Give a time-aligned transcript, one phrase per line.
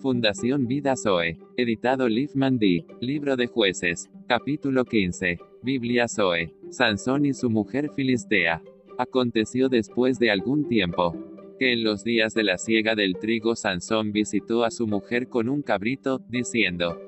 [0.00, 1.36] Fundación Vida Zoe.
[1.58, 2.86] Editado Liv Mandy.
[3.00, 4.08] Libro de Jueces.
[4.26, 5.38] Capítulo 15.
[5.62, 6.54] Biblia Zoe.
[6.70, 8.62] Sansón y su mujer Filistea.
[8.96, 11.14] Aconteció después de algún tiempo,
[11.58, 15.50] que en los días de la siega del trigo Sansón visitó a su mujer con
[15.50, 16.98] un cabrito, diciendo,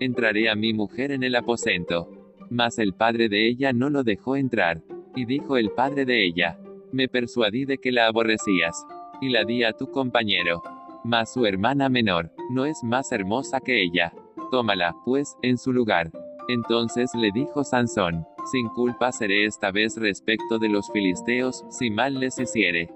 [0.00, 2.10] Entraré a mi mujer en el aposento.
[2.50, 4.82] Mas el padre de ella no lo dejó entrar.
[5.14, 6.58] Y dijo el padre de ella,
[6.90, 8.84] Me persuadí de que la aborrecías.
[9.20, 10.60] Y la di a tu compañero
[11.06, 14.12] mas su hermana menor, no es más hermosa que ella.
[14.50, 16.10] Tómala, pues, en su lugar.
[16.48, 22.18] Entonces le dijo Sansón, sin culpa seré esta vez respecto de los filisteos, si mal
[22.18, 22.90] les hiciere.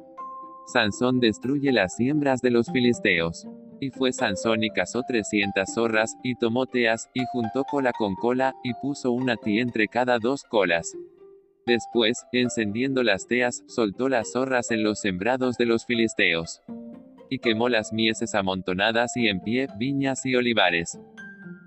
[0.66, 3.46] Sansón destruye las siembras de los filisteos.
[3.80, 8.54] Y fue Sansón y cazó trescientas zorras, y tomó teas, y juntó cola con cola,
[8.62, 10.96] y puso una ti entre cada dos colas.
[11.64, 16.60] Después, encendiendo las teas, soltó las zorras en los sembrados de los filisteos
[17.30, 20.98] y quemó las mieses amontonadas y en pie, viñas y olivares.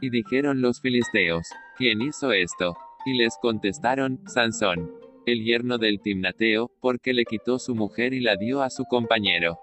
[0.01, 2.75] Y dijeron los filisteos, ¿quién hizo esto?
[3.05, 4.91] Y les contestaron, Sansón,
[5.25, 9.57] el yerno del Timnateo, porque le quitó su mujer y la dio a su compañero.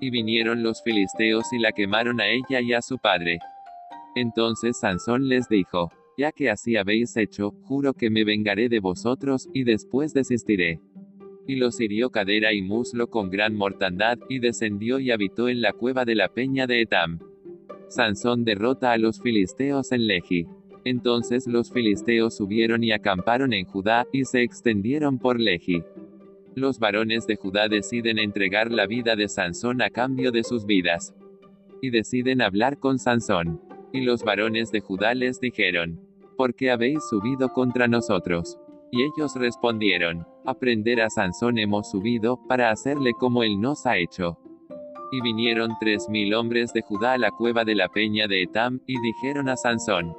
[0.00, 3.38] Y vinieron los filisteos y la quemaron a ella y a su padre.
[4.14, 9.48] Entonces Sansón les dijo, ya que así habéis hecho, juro que me vengaré de vosotros,
[9.52, 10.80] y después desistiré
[11.48, 15.72] y los hirió cadera y muslo con gran mortandad, y descendió y habitó en la
[15.72, 17.18] cueva de la peña de Etam.
[17.88, 20.46] Sansón derrota a los filisteos en Lehi.
[20.84, 25.82] Entonces los filisteos subieron y acamparon en Judá, y se extendieron por Lehi.
[26.54, 31.14] Los varones de Judá deciden entregar la vida de Sansón a cambio de sus vidas.
[31.80, 33.58] Y deciden hablar con Sansón.
[33.90, 35.98] Y los varones de Judá les dijeron,
[36.36, 38.58] ¿por qué habéis subido contra nosotros?
[38.90, 44.38] Y ellos respondieron, aprender a Sansón hemos subido, para hacerle como él nos ha hecho.
[45.12, 48.80] Y vinieron tres mil hombres de Judá a la cueva de la peña de Etam,
[48.86, 50.14] y dijeron a Sansón,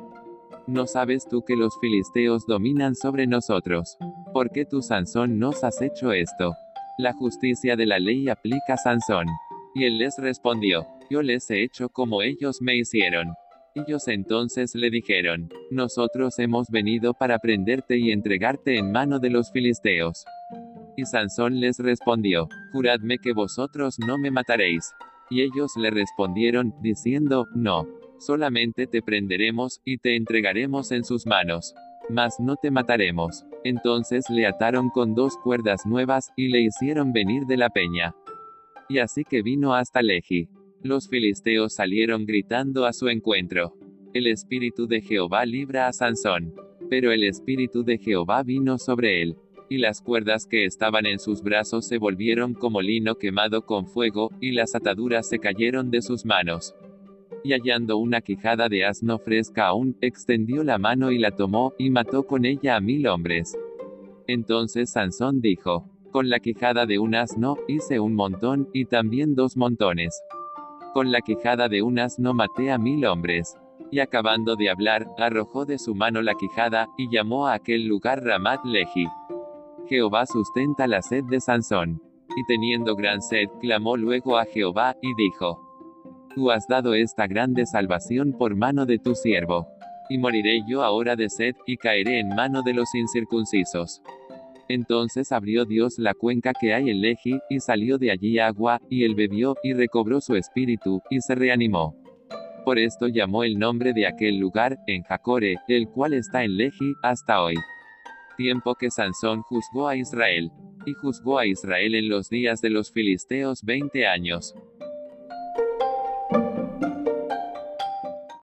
[0.70, 3.97] ¿No sabes tú que los filisteos dominan sobre nosotros?
[4.34, 6.53] ¿Por qué tú, Sansón, nos has hecho esto?
[7.00, 9.25] La justicia de la ley aplica a Sansón.
[9.74, 13.34] Y él les respondió, yo les he hecho como ellos me hicieron.
[13.75, 19.52] Ellos entonces le dijeron, Nosotros hemos venido para prenderte y entregarte en mano de los
[19.52, 20.25] filisteos.
[20.97, 24.91] Y Sansón les respondió, Juradme que vosotros no me mataréis.
[25.30, 27.88] Y ellos le respondieron, diciendo, No,
[28.18, 31.75] solamente te prenderemos, y te entregaremos en sus manos.
[32.09, 33.46] Mas no te mataremos.
[33.63, 38.16] Entonces le ataron con dos cuerdas nuevas, y le hicieron venir de la peña.
[38.88, 40.50] Y así que vino hasta Leji.
[40.81, 43.73] Los filisteos salieron gritando a su encuentro.
[44.13, 46.53] El espíritu de Jehová libra a Sansón.
[46.90, 49.35] Pero el espíritu de Jehová vino sobre él.
[49.69, 54.31] Y las cuerdas que estaban en sus brazos se volvieron como lino quemado con fuego,
[54.39, 56.73] y las ataduras se cayeron de sus manos.
[57.44, 61.89] Y hallando una quijada de asno fresca aún, extendió la mano y la tomó, y
[61.89, 63.57] mató con ella a mil hombres.
[64.28, 69.57] Entonces Sansón dijo, con la quijada de un asno, hice un montón, y también dos
[69.57, 70.19] montones.
[70.94, 73.55] Con la quijada de un asno maté a mil hombres.
[73.91, 78.23] Y acabando de hablar, arrojó de su mano la quijada, y llamó a aquel lugar
[78.23, 79.07] Ramat Lehi.
[79.88, 82.01] Jehová sustenta la sed de Sansón.
[82.35, 85.59] Y teniendo gran sed, clamó luego a Jehová, y dijo,
[86.33, 89.67] Tú has dado esta grande salvación por mano de tu siervo.
[90.09, 94.01] Y moriré yo ahora de sed, y caeré en mano de los incircuncisos.
[94.69, 99.03] Entonces abrió Dios la cuenca que hay en Leji, y salió de allí agua, y
[99.03, 101.96] él bebió, y recobró su espíritu, y se reanimó.
[102.63, 106.94] Por esto llamó el nombre de aquel lugar, en Jacore, el cual está en Leji,
[107.02, 107.56] hasta hoy.
[108.38, 110.52] Tiempo que Sansón juzgó a Israel.
[110.86, 114.56] Y juzgó a Israel en los días de los filisteos veinte años.